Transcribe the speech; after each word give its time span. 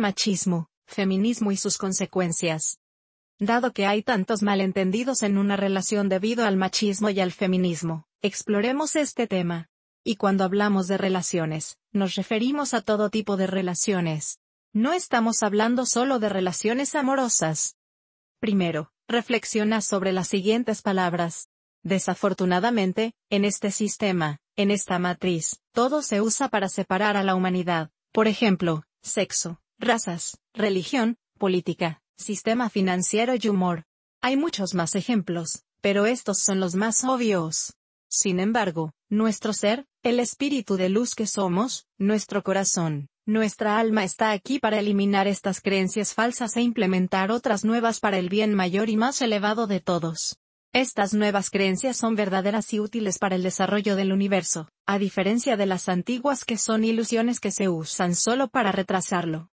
Machismo, 0.00 0.68
feminismo 0.86 1.52
y 1.52 1.58
sus 1.58 1.76
consecuencias. 1.76 2.80
Dado 3.38 3.72
que 3.72 3.86
hay 3.86 4.02
tantos 4.02 4.42
malentendidos 4.42 5.22
en 5.22 5.36
una 5.36 5.56
relación 5.56 6.08
debido 6.08 6.46
al 6.46 6.56
machismo 6.56 7.10
y 7.10 7.20
al 7.20 7.32
feminismo, 7.32 8.06
exploremos 8.22 8.96
este 8.96 9.26
tema. 9.26 9.68
Y 10.02 10.16
cuando 10.16 10.44
hablamos 10.44 10.88
de 10.88 10.96
relaciones, 10.96 11.78
nos 11.92 12.14
referimos 12.14 12.72
a 12.72 12.80
todo 12.80 13.10
tipo 13.10 13.36
de 13.36 13.46
relaciones. 13.46 14.40
No 14.72 14.94
estamos 14.94 15.42
hablando 15.42 15.84
solo 15.84 16.18
de 16.18 16.30
relaciones 16.30 16.94
amorosas. 16.94 17.76
Primero, 18.40 18.92
reflexiona 19.06 19.82
sobre 19.82 20.12
las 20.12 20.28
siguientes 20.28 20.80
palabras. 20.80 21.48
Desafortunadamente, 21.82 23.12
en 23.28 23.44
este 23.44 23.70
sistema, 23.70 24.38
en 24.56 24.70
esta 24.70 24.98
matriz, 24.98 25.60
todo 25.72 26.00
se 26.00 26.22
usa 26.22 26.48
para 26.48 26.70
separar 26.70 27.18
a 27.18 27.22
la 27.22 27.34
humanidad. 27.34 27.90
Por 28.12 28.28
ejemplo, 28.28 28.84
sexo, 29.02 29.60
razas, 29.80 30.38
religión, 30.52 31.16
política, 31.38 32.02
sistema 32.16 32.68
financiero 32.68 33.34
y 33.40 33.48
humor. 33.48 33.84
Hay 34.20 34.36
muchos 34.36 34.74
más 34.74 34.94
ejemplos, 34.94 35.62
pero 35.80 36.04
estos 36.04 36.38
son 36.38 36.60
los 36.60 36.74
más 36.74 37.02
obvios. 37.04 37.74
Sin 38.08 38.40
embargo, 38.40 38.92
nuestro 39.08 39.52
ser, 39.54 39.86
el 40.02 40.20
espíritu 40.20 40.76
de 40.76 40.90
luz 40.90 41.14
que 41.14 41.26
somos, 41.26 41.86
nuestro 41.96 42.42
corazón, 42.42 43.08
nuestra 43.24 43.78
alma 43.78 44.04
está 44.04 44.32
aquí 44.32 44.58
para 44.58 44.80
eliminar 44.80 45.26
estas 45.26 45.60
creencias 45.60 46.12
falsas 46.12 46.56
e 46.56 46.62
implementar 46.62 47.30
otras 47.30 47.64
nuevas 47.64 48.00
para 48.00 48.18
el 48.18 48.28
bien 48.28 48.54
mayor 48.54 48.90
y 48.90 48.96
más 48.96 49.22
elevado 49.22 49.66
de 49.66 49.80
todos. 49.80 50.36
Estas 50.72 51.14
nuevas 51.14 51.50
creencias 51.50 51.96
son 51.96 52.16
verdaderas 52.16 52.72
y 52.74 52.80
útiles 52.80 53.18
para 53.18 53.34
el 53.34 53.42
desarrollo 53.42 53.96
del 53.96 54.12
universo, 54.12 54.68
a 54.86 54.98
diferencia 54.98 55.56
de 55.56 55.66
las 55.66 55.88
antiguas 55.88 56.44
que 56.44 56.58
son 56.58 56.84
ilusiones 56.84 57.40
que 57.40 57.50
se 57.50 57.68
usan 57.68 58.14
solo 58.14 58.48
para 58.48 58.72
retrasarlo. 58.72 59.49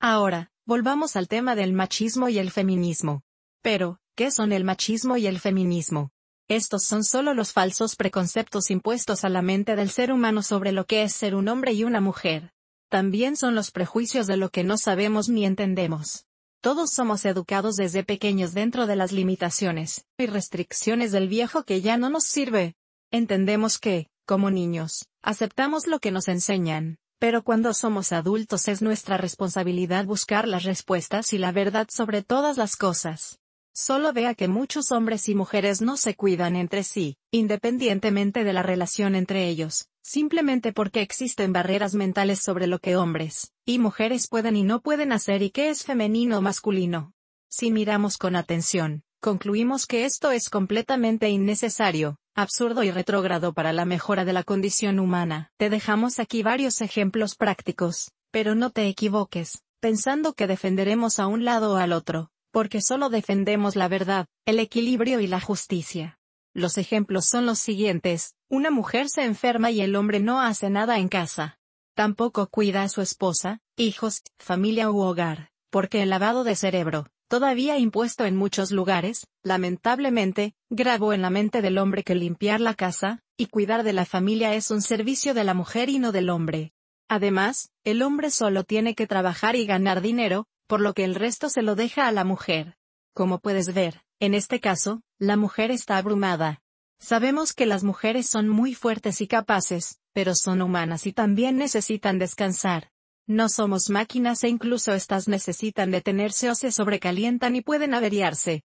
Ahora, 0.00 0.52
volvamos 0.64 1.16
al 1.16 1.26
tema 1.26 1.56
del 1.56 1.72
machismo 1.72 2.28
y 2.28 2.38
el 2.38 2.52
feminismo. 2.52 3.22
Pero, 3.62 3.98
¿qué 4.14 4.30
son 4.30 4.52
el 4.52 4.62
machismo 4.62 5.16
y 5.16 5.26
el 5.26 5.40
feminismo? 5.40 6.10
Estos 6.46 6.84
son 6.84 7.02
solo 7.02 7.34
los 7.34 7.52
falsos 7.52 7.96
preconceptos 7.96 8.70
impuestos 8.70 9.24
a 9.24 9.28
la 9.28 9.42
mente 9.42 9.74
del 9.74 9.90
ser 9.90 10.12
humano 10.12 10.42
sobre 10.42 10.70
lo 10.70 10.86
que 10.86 11.02
es 11.02 11.12
ser 11.12 11.34
un 11.34 11.48
hombre 11.48 11.72
y 11.72 11.82
una 11.82 12.00
mujer. 12.00 12.52
También 12.88 13.36
son 13.36 13.56
los 13.56 13.72
prejuicios 13.72 14.28
de 14.28 14.36
lo 14.36 14.50
que 14.50 14.62
no 14.62 14.78
sabemos 14.78 15.28
ni 15.28 15.44
entendemos. 15.44 16.26
Todos 16.60 16.90
somos 16.92 17.24
educados 17.24 17.74
desde 17.74 18.04
pequeños 18.04 18.54
dentro 18.54 18.86
de 18.86 18.94
las 18.94 19.10
limitaciones 19.10 20.06
y 20.16 20.26
restricciones 20.26 21.10
del 21.10 21.28
viejo 21.28 21.64
que 21.64 21.80
ya 21.80 21.96
no 21.96 22.08
nos 22.08 22.24
sirve. 22.24 22.76
Entendemos 23.10 23.78
que, 23.78 24.08
como 24.26 24.50
niños, 24.50 25.06
aceptamos 25.22 25.86
lo 25.86 25.98
que 25.98 26.12
nos 26.12 26.28
enseñan, 26.28 26.98
pero 27.18 27.42
cuando 27.42 27.74
somos 27.74 28.12
adultos 28.12 28.68
es 28.68 28.82
nuestra 28.82 29.16
responsabilidad 29.16 30.04
buscar 30.04 30.46
las 30.46 30.62
respuestas 30.62 31.32
y 31.32 31.38
la 31.38 31.52
verdad 31.52 31.88
sobre 31.90 32.22
todas 32.22 32.56
las 32.56 32.76
cosas. 32.76 33.40
Solo 33.72 34.12
vea 34.12 34.34
que 34.34 34.48
muchos 34.48 34.90
hombres 34.90 35.28
y 35.28 35.34
mujeres 35.34 35.80
no 35.80 35.96
se 35.96 36.16
cuidan 36.16 36.56
entre 36.56 36.82
sí, 36.82 37.16
independientemente 37.30 38.42
de 38.42 38.52
la 38.52 38.62
relación 38.62 39.14
entre 39.14 39.48
ellos, 39.48 39.88
simplemente 40.02 40.72
porque 40.72 41.00
existen 41.00 41.52
barreras 41.52 41.94
mentales 41.94 42.40
sobre 42.40 42.66
lo 42.66 42.78
que 42.78 42.96
hombres 42.96 43.52
y 43.64 43.78
mujeres 43.78 44.28
pueden 44.28 44.56
y 44.56 44.62
no 44.62 44.80
pueden 44.80 45.12
hacer 45.12 45.42
y 45.42 45.50
qué 45.50 45.68
es 45.68 45.84
femenino 45.84 46.38
o 46.38 46.40
masculino. 46.40 47.12
Si 47.48 47.70
miramos 47.70 48.18
con 48.18 48.34
atención, 48.34 49.02
concluimos 49.20 49.86
que 49.86 50.04
esto 50.04 50.30
es 50.30 50.48
completamente 50.48 51.28
innecesario, 51.28 52.16
absurdo 52.34 52.82
y 52.82 52.90
retrógrado 52.90 53.52
para 53.52 53.72
la 53.72 53.84
mejora 53.84 54.24
de 54.24 54.32
la 54.32 54.42
condición 54.42 54.98
humana. 54.98 55.50
Te 55.56 55.70
dejamos 55.70 56.18
aquí 56.18 56.42
varios 56.42 56.80
ejemplos 56.80 57.34
prácticos, 57.34 58.12
pero 58.30 58.54
no 58.54 58.70
te 58.70 58.86
equivoques, 58.88 59.62
pensando 59.80 60.34
que 60.34 60.46
defenderemos 60.46 61.18
a 61.18 61.26
un 61.26 61.44
lado 61.44 61.74
o 61.74 61.76
al 61.76 61.92
otro, 61.92 62.30
porque 62.52 62.80
solo 62.80 63.08
defendemos 63.08 63.76
la 63.76 63.88
verdad, 63.88 64.26
el 64.46 64.58
equilibrio 64.58 65.20
y 65.20 65.26
la 65.26 65.40
justicia. 65.40 66.18
Los 66.54 66.78
ejemplos 66.78 67.26
son 67.26 67.46
los 67.46 67.58
siguientes, 67.58 68.34
una 68.48 68.70
mujer 68.70 69.08
se 69.08 69.24
enferma 69.24 69.70
y 69.70 69.80
el 69.80 69.94
hombre 69.96 70.20
no 70.20 70.40
hace 70.40 70.70
nada 70.70 70.98
en 70.98 71.08
casa. 71.08 71.58
Tampoco 71.94 72.46
cuida 72.48 72.82
a 72.82 72.88
su 72.88 73.02
esposa, 73.02 73.60
hijos, 73.76 74.22
familia 74.38 74.90
u 74.90 75.00
hogar, 75.00 75.50
porque 75.70 76.02
el 76.02 76.10
lavado 76.10 76.44
de 76.44 76.56
cerebro, 76.56 77.06
todavía 77.28 77.78
impuesto 77.78 78.24
en 78.24 78.36
muchos 78.36 78.72
lugares, 78.72 79.26
lamentablemente, 79.42 80.54
grabó 80.70 81.12
en 81.12 81.22
la 81.22 81.30
mente 81.30 81.62
del 81.62 81.78
hombre 81.78 82.02
que 82.02 82.14
limpiar 82.14 82.60
la 82.60 82.74
casa, 82.74 83.20
y 83.36 83.46
cuidar 83.46 83.84
de 83.84 83.92
la 83.92 84.04
familia 84.04 84.54
es 84.54 84.70
un 84.70 84.82
servicio 84.82 85.34
de 85.34 85.44
la 85.44 85.54
mujer 85.54 85.88
y 85.90 85.98
no 85.98 86.10
del 86.10 86.30
hombre. 86.30 86.72
Además, 87.08 87.70
el 87.84 88.02
hombre 88.02 88.30
solo 88.30 88.64
tiene 88.64 88.94
que 88.94 89.06
trabajar 89.06 89.56
y 89.56 89.64
ganar 89.64 90.00
dinero, 90.00 90.46
por 90.66 90.80
lo 90.80 90.92
que 90.92 91.04
el 91.04 91.14
resto 91.14 91.48
se 91.48 91.62
lo 91.62 91.74
deja 91.74 92.06
a 92.08 92.12
la 92.12 92.24
mujer. 92.24 92.76
Como 93.14 93.38
puedes 93.38 93.72
ver, 93.72 94.02
en 94.20 94.34
este 94.34 94.60
caso, 94.60 95.02
la 95.18 95.36
mujer 95.36 95.70
está 95.70 95.96
abrumada. 95.96 96.60
Sabemos 96.98 97.52
que 97.52 97.66
las 97.66 97.84
mujeres 97.84 98.28
son 98.28 98.48
muy 98.48 98.74
fuertes 98.74 99.20
y 99.20 99.28
capaces, 99.28 100.00
pero 100.12 100.32
son 100.34 100.60
humanas 100.62 101.06
y 101.06 101.12
también 101.12 101.56
necesitan 101.56 102.18
descansar. 102.18 102.90
No 103.28 103.50
somos 103.50 103.90
máquinas 103.90 104.42
e 104.42 104.48
incluso 104.48 104.94
estas 104.94 105.28
necesitan 105.28 105.90
detenerse 105.90 106.48
o 106.48 106.54
se 106.54 106.72
sobrecalientan 106.72 107.56
y 107.56 107.60
pueden 107.60 107.92
averiarse. 107.92 108.62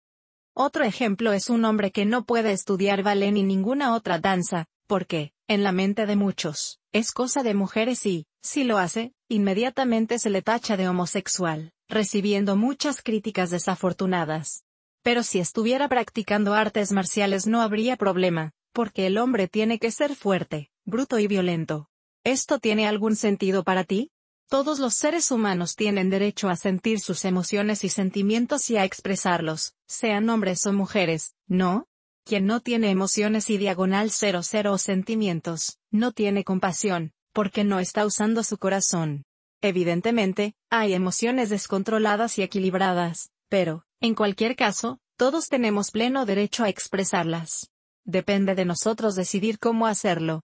Otro 0.52 0.82
ejemplo 0.82 1.32
es 1.32 1.48
un 1.48 1.64
hombre 1.64 1.92
que 1.92 2.04
no 2.04 2.24
puede 2.24 2.50
estudiar 2.50 3.04
ballet 3.04 3.30
ni 3.30 3.44
ninguna 3.44 3.94
otra 3.94 4.18
danza, 4.18 4.66
porque, 4.88 5.30
en 5.46 5.62
la 5.62 5.70
mente 5.70 6.06
de 6.06 6.16
muchos, 6.16 6.80
es 6.90 7.12
cosa 7.12 7.44
de 7.44 7.54
mujeres 7.54 8.04
y, 8.04 8.26
si 8.42 8.64
lo 8.64 8.78
hace, 8.78 9.12
inmediatamente 9.28 10.18
se 10.18 10.28
le 10.28 10.42
tacha 10.42 10.76
de 10.76 10.88
homosexual, 10.88 11.70
recibiendo 11.88 12.56
muchas 12.56 13.00
críticas 13.00 13.50
desafortunadas. 13.50 14.64
Pero 15.04 15.22
si 15.22 15.38
estuviera 15.38 15.88
practicando 15.88 16.54
artes 16.54 16.90
marciales 16.90 17.46
no 17.46 17.62
habría 17.62 17.96
problema, 17.96 18.50
porque 18.72 19.06
el 19.06 19.18
hombre 19.18 19.46
tiene 19.46 19.78
que 19.78 19.92
ser 19.92 20.16
fuerte, 20.16 20.72
bruto 20.84 21.20
y 21.20 21.28
violento. 21.28 21.88
¿Esto 22.24 22.58
tiene 22.58 22.88
algún 22.88 23.14
sentido 23.14 23.62
para 23.62 23.84
ti? 23.84 24.10
Todos 24.48 24.78
los 24.78 24.94
seres 24.94 25.30
humanos 25.30 25.76
tienen 25.76 26.08
derecho 26.08 26.48
a 26.48 26.56
sentir 26.56 27.00
sus 27.00 27.26
emociones 27.26 27.84
y 27.84 27.90
sentimientos 27.90 28.70
y 28.70 28.78
a 28.78 28.84
expresarlos, 28.84 29.74
sean 29.86 30.30
hombres 30.30 30.64
o 30.64 30.72
mujeres, 30.72 31.34
¿no? 31.48 31.86
Quien 32.24 32.46
no 32.46 32.60
tiene 32.60 32.88
emociones 32.88 33.50
y 33.50 33.58
diagonal 33.58 34.10
cero 34.10 34.40
cero 34.42 34.78
sentimientos, 34.78 35.76
no 35.90 36.12
tiene 36.12 36.44
compasión, 36.44 37.12
porque 37.34 37.62
no 37.62 37.78
está 37.78 38.06
usando 38.06 38.42
su 38.42 38.56
corazón. 38.56 39.24
Evidentemente, 39.60 40.54
hay 40.70 40.94
emociones 40.94 41.50
descontroladas 41.50 42.38
y 42.38 42.42
equilibradas, 42.42 43.28
pero, 43.50 43.84
en 44.00 44.14
cualquier 44.14 44.56
caso, 44.56 44.98
todos 45.18 45.48
tenemos 45.48 45.90
pleno 45.90 46.24
derecho 46.24 46.64
a 46.64 46.70
expresarlas. 46.70 47.68
Depende 48.06 48.54
de 48.54 48.64
nosotros 48.64 49.14
decidir 49.14 49.58
cómo 49.58 49.86
hacerlo. 49.86 50.40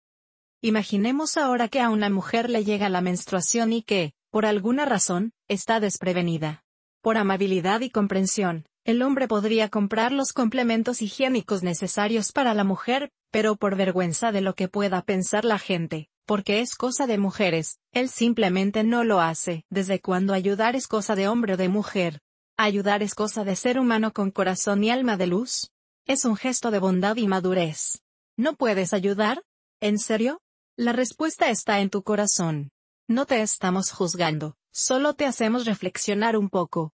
Imaginemos 0.66 1.36
ahora 1.36 1.68
que 1.68 1.82
a 1.82 1.90
una 1.90 2.08
mujer 2.08 2.48
le 2.48 2.64
llega 2.64 2.88
la 2.88 3.02
menstruación 3.02 3.74
y 3.74 3.82
que, 3.82 4.14
por 4.30 4.46
alguna 4.46 4.86
razón, 4.86 5.34
está 5.46 5.78
desprevenida. 5.78 6.64
Por 7.02 7.18
amabilidad 7.18 7.82
y 7.82 7.90
comprensión, 7.90 8.64
el 8.86 9.02
hombre 9.02 9.28
podría 9.28 9.68
comprar 9.68 10.10
los 10.10 10.32
complementos 10.32 11.02
higiénicos 11.02 11.62
necesarios 11.62 12.32
para 12.32 12.54
la 12.54 12.64
mujer, 12.64 13.10
pero 13.30 13.56
por 13.56 13.76
vergüenza 13.76 14.32
de 14.32 14.40
lo 14.40 14.54
que 14.54 14.68
pueda 14.68 15.02
pensar 15.02 15.44
la 15.44 15.58
gente, 15.58 16.08
porque 16.24 16.60
es 16.60 16.76
cosa 16.76 17.06
de 17.06 17.18
mujeres, 17.18 17.78
él 17.92 18.08
simplemente 18.08 18.84
no 18.84 19.04
lo 19.04 19.20
hace. 19.20 19.66
¿Desde 19.68 20.00
cuando 20.00 20.32
ayudar 20.32 20.76
es 20.76 20.88
cosa 20.88 21.14
de 21.14 21.28
hombre 21.28 21.52
o 21.52 21.56
de 21.58 21.68
mujer? 21.68 22.20
¿Ayudar 22.56 23.02
es 23.02 23.14
cosa 23.14 23.44
de 23.44 23.54
ser 23.54 23.78
humano 23.78 24.14
con 24.14 24.30
corazón 24.30 24.82
y 24.82 24.88
alma 24.88 25.18
de 25.18 25.26
luz? 25.26 25.72
Es 26.06 26.24
un 26.24 26.36
gesto 26.36 26.70
de 26.70 26.78
bondad 26.78 27.16
y 27.16 27.28
madurez. 27.28 28.00
¿No 28.38 28.54
puedes 28.56 28.94
ayudar? 28.94 29.42
¿En 29.82 29.98
serio? 29.98 30.40
La 30.76 30.92
respuesta 30.92 31.50
está 31.50 31.78
en 31.78 31.88
tu 31.88 32.02
corazón. 32.02 32.72
No 33.06 33.26
te 33.26 33.40
estamos 33.42 33.92
juzgando, 33.92 34.56
solo 34.72 35.14
te 35.14 35.24
hacemos 35.24 35.66
reflexionar 35.66 36.36
un 36.36 36.50
poco. 36.50 36.92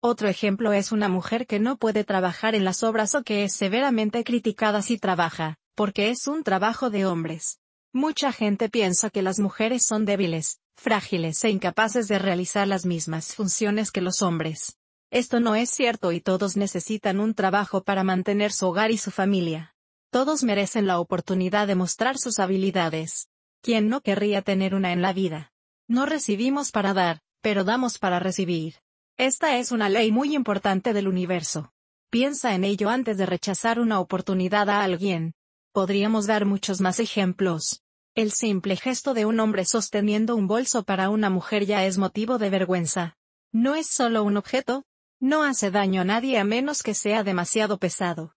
Otro 0.00 0.28
ejemplo 0.28 0.72
es 0.72 0.90
una 0.90 1.08
mujer 1.08 1.46
que 1.46 1.60
no 1.60 1.76
puede 1.76 2.02
trabajar 2.02 2.56
en 2.56 2.64
las 2.64 2.82
obras 2.82 3.14
o 3.14 3.22
que 3.22 3.44
es 3.44 3.52
severamente 3.52 4.24
criticada 4.24 4.82
si 4.82 4.98
trabaja, 4.98 5.56
porque 5.76 6.10
es 6.10 6.26
un 6.26 6.42
trabajo 6.42 6.90
de 6.90 7.06
hombres. 7.06 7.60
Mucha 7.92 8.32
gente 8.32 8.68
piensa 8.68 9.08
que 9.08 9.22
las 9.22 9.38
mujeres 9.38 9.84
son 9.86 10.04
débiles, 10.04 10.58
frágiles 10.74 11.44
e 11.44 11.50
incapaces 11.50 12.08
de 12.08 12.18
realizar 12.18 12.66
las 12.66 12.86
mismas 12.86 13.36
funciones 13.36 13.92
que 13.92 14.00
los 14.00 14.20
hombres. 14.22 14.78
Esto 15.12 15.38
no 15.38 15.54
es 15.54 15.70
cierto 15.70 16.10
y 16.10 16.20
todos 16.20 16.56
necesitan 16.56 17.20
un 17.20 17.34
trabajo 17.34 17.84
para 17.84 18.02
mantener 18.02 18.50
su 18.50 18.66
hogar 18.66 18.90
y 18.90 18.98
su 18.98 19.12
familia. 19.12 19.71
Todos 20.12 20.44
merecen 20.44 20.86
la 20.86 21.00
oportunidad 21.00 21.66
de 21.66 21.74
mostrar 21.74 22.18
sus 22.18 22.38
habilidades. 22.38 23.30
¿Quién 23.62 23.88
no 23.88 24.02
querría 24.02 24.42
tener 24.42 24.74
una 24.74 24.92
en 24.92 25.00
la 25.00 25.14
vida? 25.14 25.54
No 25.88 26.04
recibimos 26.04 26.70
para 26.70 26.92
dar, 26.92 27.22
pero 27.40 27.64
damos 27.64 27.96
para 27.98 28.18
recibir. 28.20 28.74
Esta 29.16 29.56
es 29.56 29.72
una 29.72 29.88
ley 29.88 30.12
muy 30.12 30.34
importante 30.34 30.92
del 30.92 31.08
universo. 31.08 31.72
Piensa 32.10 32.54
en 32.54 32.64
ello 32.64 32.90
antes 32.90 33.16
de 33.16 33.24
rechazar 33.24 33.80
una 33.80 34.00
oportunidad 34.00 34.68
a 34.68 34.82
alguien. 34.82 35.32
Podríamos 35.72 36.26
dar 36.26 36.44
muchos 36.44 36.82
más 36.82 37.00
ejemplos. 37.00 37.80
El 38.14 38.32
simple 38.32 38.76
gesto 38.76 39.14
de 39.14 39.24
un 39.24 39.40
hombre 39.40 39.64
sosteniendo 39.64 40.36
un 40.36 40.46
bolso 40.46 40.82
para 40.82 41.08
una 41.08 41.30
mujer 41.30 41.64
ya 41.64 41.86
es 41.86 41.96
motivo 41.96 42.36
de 42.36 42.50
vergüenza. 42.50 43.16
No 43.50 43.76
es 43.76 43.86
solo 43.86 44.24
un 44.24 44.36
objeto, 44.36 44.84
no 45.20 45.42
hace 45.42 45.70
daño 45.70 46.02
a 46.02 46.04
nadie 46.04 46.38
a 46.38 46.44
menos 46.44 46.82
que 46.82 46.92
sea 46.92 47.24
demasiado 47.24 47.78
pesado. 47.78 48.34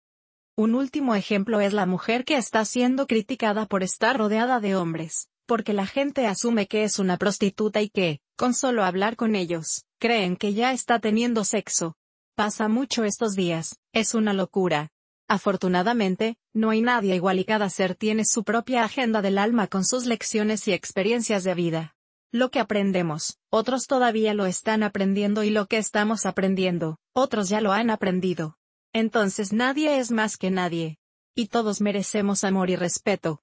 Un 0.55 0.75
último 0.75 1.15
ejemplo 1.15 1.63
es 1.63 1.73
la 1.73 1.87
mujer 1.87 2.27
que 2.27 2.37
está 2.37 2.67
siendo 2.67 3.07
criticada 3.07 3.65
por 3.65 3.83
estar 3.83 4.19
rodeada 4.19 4.61
de 4.61 4.77
hombres, 4.77 5.29
porque 5.47 5.73
la 5.73 5.87
gente 5.87 6.27
asume 6.27 6.67
que 6.67 6.85
es 6.85 6.99
una 6.99 7.17
prostituta 7.17 7.81
y 7.81 7.89
que, 7.89 8.21
con 8.37 8.53
solo 8.53 8.85
hablar 8.85 9.17
con 9.17 9.35
ellos, 9.35 9.87
creen 9.99 10.37
que 10.37 10.53
ya 10.53 10.73
está 10.73 10.99
teniendo 10.99 11.45
sexo. 11.45 11.95
Pasa 12.35 12.69
mucho 12.69 13.05
estos 13.05 13.35
días, 13.35 13.79
es 13.95 14.15
una 14.15 14.35
locura. 14.35 14.91
Afortunadamente, 15.27 16.37
no 16.53 16.69
hay 16.69 16.83
nadie 16.83 17.15
igual 17.15 17.39
y 17.39 17.47
cada 17.47 17.71
ser 17.71 17.95
tiene 17.95 18.25
su 18.27 18.45
propia 18.45 18.85
agenda 18.85 19.23
del 19.23 19.39
alma 19.39 19.69
con 19.69 19.87
sus 19.87 20.05
lecciones 20.05 20.69
y 20.69 20.75
experiencias 20.75 21.45
de 21.45 21.55
vida. 21.55 21.95
Lo 22.31 22.51
que 22.51 22.61
aprendemos, 22.61 23.39
otros 23.51 23.87
todavía 23.87 24.35
lo 24.35 24.45
están 24.45 24.83
aprendiendo 24.83 25.45
y 25.45 25.51
lo 25.51 25.65
que 25.67 25.79
estamos 25.79 26.27
aprendiendo, 26.27 26.99
otros 27.15 27.49
ya 27.49 27.63
lo 27.63 27.73
han 27.73 27.89
aprendido. 27.89 28.59
Entonces 28.93 29.53
nadie 29.53 29.99
es 29.99 30.11
más 30.11 30.37
que 30.37 30.51
nadie. 30.51 30.99
Y 31.35 31.47
todos 31.47 31.81
merecemos 31.81 32.45
amor 32.45 32.69
y 32.69 32.77
respeto. 32.77 33.43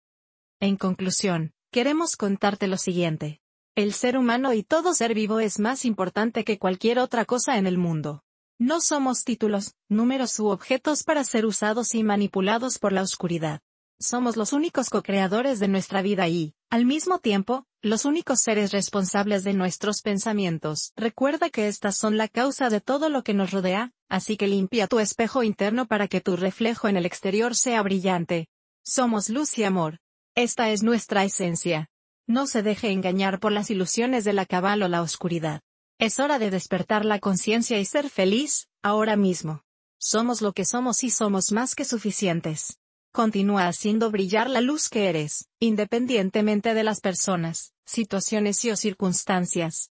En 0.59 0.77
conclusión, 0.77 1.53
queremos 1.71 2.15
contarte 2.15 2.67
lo 2.67 2.77
siguiente. 2.77 3.41
El 3.75 3.93
ser 3.93 4.17
humano 4.17 4.53
y 4.53 4.61
todo 4.61 4.93
ser 4.93 5.13
vivo 5.13 5.39
es 5.39 5.57
más 5.57 5.85
importante 5.85 6.43
que 6.43 6.59
cualquier 6.59 6.99
otra 6.99 7.25
cosa 7.25 7.57
en 7.57 7.65
el 7.65 7.77
mundo. 7.77 8.23
No 8.59 8.81
somos 8.81 9.23
títulos, 9.23 9.73
números 9.87 10.37
u 10.39 10.49
objetos 10.49 11.03
para 11.03 11.23
ser 11.23 11.45
usados 11.45 11.95
y 11.95 12.03
manipulados 12.03 12.77
por 12.77 12.91
la 12.91 13.01
oscuridad. 13.01 13.61
Somos 13.99 14.35
los 14.35 14.53
únicos 14.53 14.89
co-creadores 14.89 15.59
de 15.59 15.69
nuestra 15.69 16.01
vida 16.01 16.27
y, 16.27 16.55
al 16.69 16.85
mismo 16.85 17.17
tiempo, 17.17 17.65
los 17.81 18.05
únicos 18.05 18.41
seres 18.41 18.71
responsables 18.71 19.43
de 19.43 19.53
nuestros 19.53 20.01
pensamientos. 20.03 20.93
Recuerda 20.95 21.49
que 21.49 21.67
estas 21.67 21.97
son 21.97 22.15
la 22.15 22.27
causa 22.27 22.69
de 22.69 22.79
todo 22.79 23.09
lo 23.09 23.23
que 23.23 23.33
nos 23.33 23.51
rodea, 23.51 23.91
así 24.07 24.37
que 24.37 24.47
limpia 24.47 24.87
tu 24.87 24.99
espejo 24.99 25.41
interno 25.41 25.87
para 25.87 26.07
que 26.07 26.21
tu 26.21 26.35
reflejo 26.35 26.87
en 26.87 26.97
el 26.97 27.07
exterior 27.07 27.55
sea 27.55 27.81
brillante. 27.81 28.47
Somos 28.85 29.29
luz 29.29 29.57
y 29.57 29.63
amor. 29.63 29.97
Esta 30.35 30.69
es 30.69 30.83
nuestra 30.83 31.23
esencia. 31.23 31.89
No 32.27 32.45
se 32.45 32.61
deje 32.61 32.91
engañar 32.91 33.39
por 33.39 33.51
las 33.51 33.71
ilusiones 33.71 34.23
de 34.23 34.33
la 34.33 34.45
cabal 34.45 34.83
o 34.83 34.87
la 34.87 35.01
oscuridad. 35.01 35.61
Es 35.97 36.19
hora 36.19 36.37
de 36.37 36.51
despertar 36.51 37.03
la 37.03 37.19
conciencia 37.19 37.79
y 37.79 37.85
ser 37.85 38.09
feliz, 38.09 38.67
ahora 38.83 39.15
mismo. 39.15 39.63
Somos 39.97 40.41
lo 40.41 40.53
que 40.53 40.65
somos 40.65 41.03
y 41.03 41.09
somos 41.09 41.51
más 41.51 41.73
que 41.73 41.83
suficientes. 41.83 42.78
Continúa 43.11 43.67
haciendo 43.67 44.11
brillar 44.11 44.49
la 44.49 44.61
luz 44.61 44.87
que 44.87 45.09
eres, 45.09 45.47
independientemente 45.59 46.75
de 46.75 46.83
las 46.83 47.01
personas, 47.01 47.73
situaciones 47.83 48.63
y 48.65 48.69
o 48.69 48.75
circunstancias. 48.75 49.89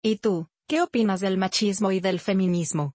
¿Y 0.00 0.18
tú, 0.18 0.48
qué 0.68 0.80
opinas 0.80 1.20
del 1.20 1.38
machismo 1.38 1.90
y 1.90 1.98
del 1.98 2.20
feminismo? 2.20 2.90